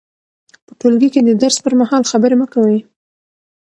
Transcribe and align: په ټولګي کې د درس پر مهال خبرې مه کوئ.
په 0.65 0.71
ټولګي 0.79 1.09
کې 1.13 1.21
د 1.23 1.29
درس 1.41 1.57
پر 1.63 1.73
مهال 1.81 2.03
خبرې 2.11 2.35
مه 2.41 2.47
کوئ. 2.53 2.77